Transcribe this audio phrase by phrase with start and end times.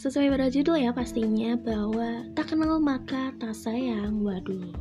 [0.00, 4.24] Sesuai pada judul ya pastinya bahwa tak kenal maka tak sayang.
[4.24, 4.72] Waduh.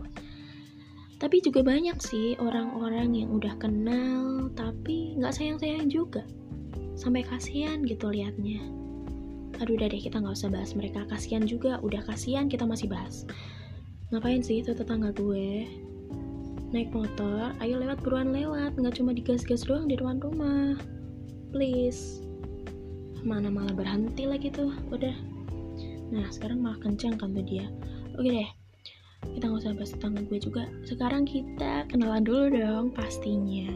[1.19, 6.23] Tapi juga banyak sih orang-orang yang udah kenal tapi nggak sayang-sayang juga.
[6.95, 8.63] Sampai kasihan gitu liatnya.
[9.59, 11.83] Aduh udah deh kita nggak usah bahas mereka kasihan juga.
[11.83, 13.27] Udah kasihan kita masih bahas.
[14.15, 15.67] Ngapain sih itu tetangga gue?
[16.71, 20.79] Naik motor, ayo lewat buruan lewat, nggak cuma digas-gas doang di depan rumah.
[21.51, 22.28] Please
[23.23, 25.15] mana malah berhenti lagi tuh udah.
[26.09, 27.67] Nah sekarang malah kencang kan tuh dia.
[28.17, 28.49] Oke deh
[29.19, 30.63] kita nggak usah bahas tetangga gue juga.
[30.87, 33.67] Sekarang kita kenalan dulu dong pastinya.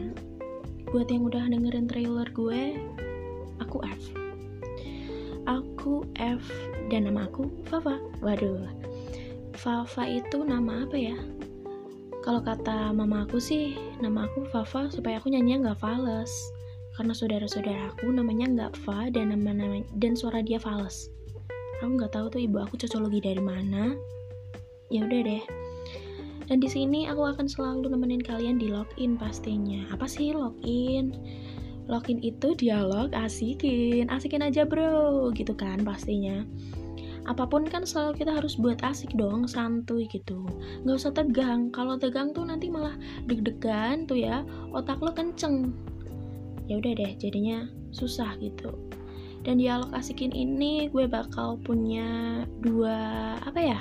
[0.88, 2.80] Buat yang udah dengerin trailer gue
[3.60, 4.02] aku F.
[5.44, 6.42] Aku F
[6.88, 8.00] dan nama aku Fafa.
[8.24, 8.64] Waduh.
[9.54, 11.16] Fafa itu nama apa ya?
[12.24, 16.32] Kalau kata mama aku sih nama aku Fafa supaya aku nyanyinya nggak fals
[16.94, 21.10] karena saudara-saudara aku namanya nggak Fa dan nama nama dan suara dia fals.
[21.82, 23.98] Aku nggak tahu tuh ibu aku cocologi dari mana.
[24.94, 25.44] Ya udah deh.
[26.46, 29.90] Dan di sini aku akan selalu nemenin kalian di login pastinya.
[29.90, 31.16] Apa sih login?
[31.90, 34.06] Login itu dialog asikin.
[34.12, 35.34] Asikin aja bro.
[35.34, 36.46] Gitu kan pastinya.
[37.24, 40.44] Apa pun kan selalu kita harus buat asik dong santuy gitu.
[40.84, 41.72] Nggak usah tegang.
[41.72, 44.44] Kalau tegang tuh nanti malah deg-degan tuh ya.
[44.76, 45.72] Otak lo kenceng
[46.68, 48.72] ya udah deh jadinya susah gitu.
[49.44, 52.96] Dan dialog asikin ini gue bakal punya dua
[53.44, 53.80] apa ya?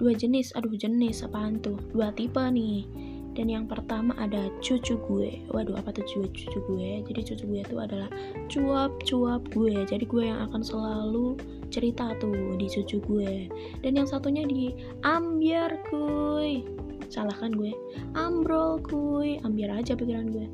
[0.00, 1.76] Dua jenis aduh jenis apaan tuh?
[1.92, 2.88] Dua tipe nih.
[3.34, 5.44] Dan yang pertama ada cucu gue.
[5.52, 7.04] Waduh apa tuh cucu cucu gue?
[7.04, 8.08] Jadi cucu gue itu adalah
[8.48, 9.84] cuap-cuap gue.
[9.84, 11.36] Jadi gue yang akan selalu
[11.68, 13.52] cerita tuh di cucu gue.
[13.84, 14.72] Dan yang satunya di
[15.04, 16.64] ambiar kuy.
[17.12, 17.76] Salah kan gue.
[18.16, 19.36] Ambrol kuy.
[19.44, 20.48] Ambiar aja pikiran gue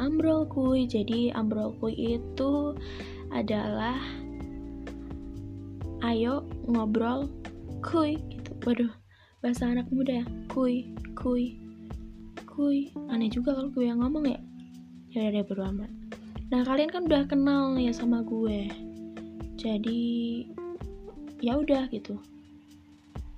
[0.00, 0.88] ambrol kuy.
[0.88, 2.76] Jadi ambrol kuy itu
[3.32, 3.96] adalah
[6.04, 7.28] ayo ngobrol
[7.84, 8.52] kuy gitu.
[8.64, 8.92] Waduh
[9.42, 10.26] bahasa anak muda ya.
[10.48, 11.58] Kuy kuy
[12.46, 12.92] kuy.
[13.08, 14.40] Aneh juga kalau gue yang ngomong ya.
[15.12, 15.90] Ya udah berdua amat.
[16.52, 18.68] Nah kalian kan udah kenal ya sama gue.
[19.56, 20.00] Jadi
[21.40, 22.20] ya udah gitu.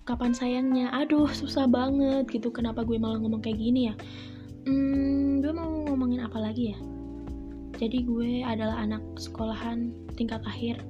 [0.05, 0.93] Kapan sayangnya?
[0.93, 2.53] Aduh susah banget gitu.
[2.53, 3.95] Kenapa gue malah ngomong kayak gini ya
[4.65, 6.79] hmm, gue mau ngomongin apa lagi ya?
[7.75, 10.81] Jadi gue adalah anak sekolahan tingkat akhir.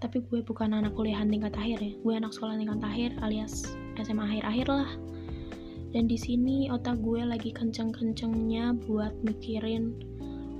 [0.00, 1.92] Tapi gue bukan anak kuliahan tingkat akhir ya.
[2.00, 3.68] Gue anak sekolah tingkat akhir alias
[4.00, 4.90] SMA akhir-akhir lah.
[5.94, 9.94] Dan di sini otak gue lagi kenceng-kencengnya buat mikirin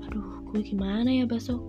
[0.07, 1.59] aduh gue gimana ya besok?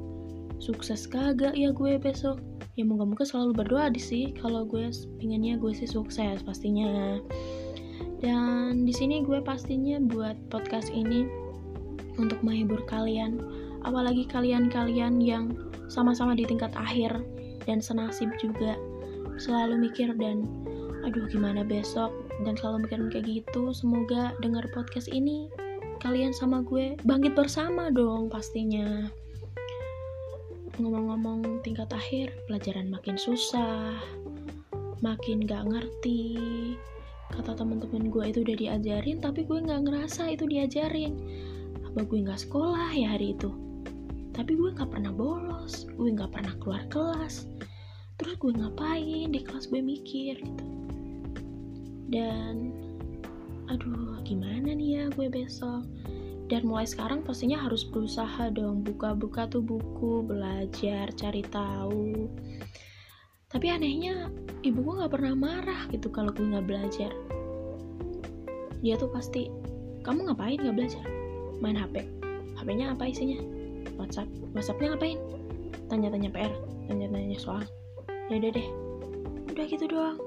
[0.63, 2.39] Sukses kagak ya gue besok?
[2.79, 7.19] Ya moga-moga selalu berdoa di sih kalau gue pinginnya gue sih sukses pastinya
[8.27, 11.31] dan di sini gue pastinya buat podcast ini
[12.19, 13.39] untuk menghibur kalian.
[13.87, 15.55] Apalagi kalian-kalian yang
[15.87, 17.23] sama-sama di tingkat akhir
[17.71, 18.75] dan senasib juga.
[19.39, 20.43] Selalu mikir dan
[21.07, 22.11] aduh gimana besok?
[22.43, 23.71] Dan selalu mikirin kayak gitu.
[23.71, 25.47] Semoga dengar podcast ini
[26.03, 29.07] kalian sama gue bangkit bersama dong pastinya.
[30.83, 33.95] Ngomong-ngomong tingkat akhir pelajaran makin susah
[35.05, 36.75] makin gak ngerti
[37.35, 41.19] kata teman-teman gue itu udah diajarin tapi gue nggak ngerasa itu diajarin.
[41.87, 43.51] Apa gue nggak sekolah ya hari itu?
[44.37, 47.49] Tapi gue nggak pernah bolos gue nggak pernah keluar kelas.
[48.17, 50.67] Terus gue ngapain di kelas gue mikir gitu.
[52.13, 52.71] Dan
[53.67, 55.83] aduh gimana nih ya gue besok?
[56.47, 62.31] Dan mulai sekarang pastinya harus berusaha dong buka-buka tuh buku belajar cari tahu
[63.47, 64.27] tapi anehnya
[64.67, 67.15] ibu gue nggak pernah marah gitu kalau gue nggak belajar.
[68.83, 69.47] Dia tuh pasti
[70.03, 71.07] kamu ngapain nggak belajar?
[71.63, 72.03] Main hp
[72.59, 73.39] hpnya apa isinya?
[73.95, 74.27] Whatsapp.
[74.51, 75.19] Whatsappnya ngapain?
[75.87, 76.53] Tanya-tanya pr
[76.91, 77.63] tanya-tanya soal.
[78.27, 78.69] Ya udah deh.
[79.55, 80.19] Udah gitu doang.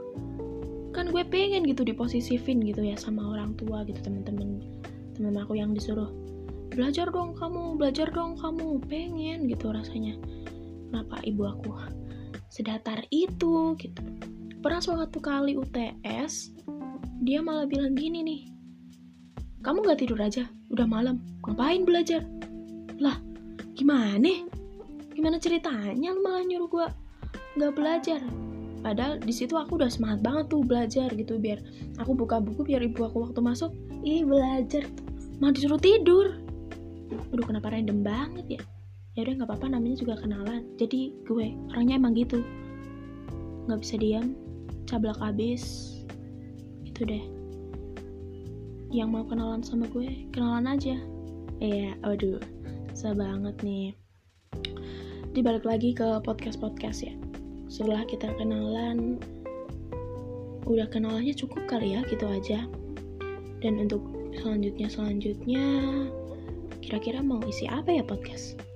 [0.95, 4.63] Kan gue pengen gitu diposisifin gitu ya sama orang tua gitu temen-temen
[5.19, 6.07] temen aku yang disuruh
[6.71, 8.79] belajar dong kamu belajar dong kamu.
[8.87, 10.15] Pengen gitu rasanya.
[10.87, 11.98] Kenapa ibu aku
[12.49, 14.01] sedatar itu gitu.
[14.59, 16.51] Pernah suatu kali UTS
[17.23, 18.41] dia malah bilang gini nih
[19.59, 22.23] kamu gak tidur aja udah malam ngapain belajar?
[22.99, 23.15] Lah
[23.75, 24.47] gimana
[25.15, 26.87] gimana ceritanya lu malah nyuruh gua
[27.55, 28.19] nggak belajar?
[28.79, 31.59] Padahal di situ aku udah semangat banget tuh belajar gitu biar
[31.99, 33.71] aku buka buku biar ibu aku waktu masuk
[34.07, 34.87] ih belajar
[35.43, 36.39] malah disuruh tidur.
[37.35, 38.61] Aduh kenapa random banget ya
[39.19, 40.63] ya udah nggak apa-apa namanya juga kenalan.
[40.79, 42.39] Jadi gue orangnya emang gitu.
[43.67, 44.31] Nggak bisa diam
[44.87, 45.63] cablak abis.
[46.87, 47.19] Itu deh.
[48.95, 50.95] Yang mau kenalan sama gue kenalan aja.
[51.59, 52.39] Iya aduh
[52.95, 53.91] susah banget nih.
[55.35, 57.11] Dibalik lagi ke podcast podcast ya.
[57.67, 59.19] Setelah kita kenalan
[60.63, 62.63] udah kenal aja cukup kali ya gitu aja.
[63.59, 63.99] Dan untuk
[64.39, 65.63] selanjutnya selanjutnya
[66.79, 68.68] kira-kira mau isi apa ya podcast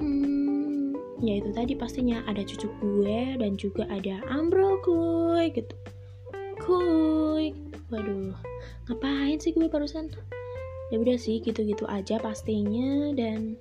[0.00, 0.92] hmm.
[1.24, 5.74] Ya itu tadi pastinya ada cucu gue dan juga ada ambro kuy gitu.
[6.60, 7.56] Kuy.
[7.88, 8.36] Waduh
[8.86, 10.12] ngapain sih gue barusan?
[10.92, 13.58] Ya udah sih gitu-gitu aja pastinya dan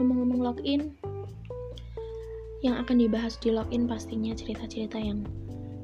[0.00, 0.96] ngomong-ngomong login
[2.62, 5.26] yang akan dibahas di login pastinya cerita-cerita yang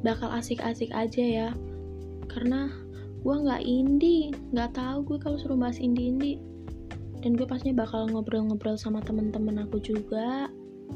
[0.02, 1.48] bakal asik-asik aja ya.
[2.26, 2.70] Karena
[3.22, 6.38] gue nggak indie nggak tahu gue kalau suruh bahas indie indie
[7.18, 10.46] dan gue pastinya bakal ngobrol-ngobrol sama temen-temen aku juga.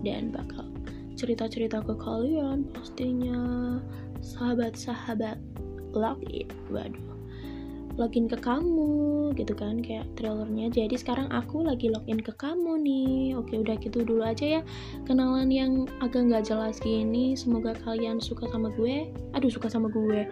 [0.00, 0.72] Dan bakal
[1.18, 3.78] cerita-cerita ke kalian pastinya.
[4.22, 5.38] Sahabat-sahabat
[5.92, 7.10] login waduh.
[8.00, 10.72] Login ke kamu gitu kan kayak trailernya.
[10.72, 13.36] Jadi sekarang aku lagi login ke kamu nih.
[13.36, 14.62] Oke udah gitu dulu aja ya.
[15.04, 19.12] Kenalan yang agak nggak jelas gini semoga kalian suka sama gue.
[19.36, 20.24] Aduh suka sama gue.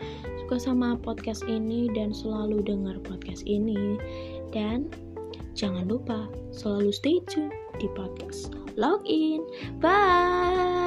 [0.46, 4.00] Suka sama podcast ini dan selalu dengar podcast ini.
[4.54, 4.88] Dan
[5.54, 9.42] jangan lupa selalu stay tune di podcast login
[9.82, 10.79] bye